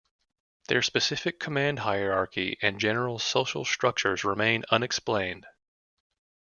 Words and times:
Their 0.67 0.81
specific 0.81 1.39
command 1.39 1.77
hierarchy 1.77 2.57
and 2.63 2.79
general 2.79 3.19
social 3.19 3.63
structures 3.65 4.23
remain 4.23 4.63
unexplained. 4.71 5.45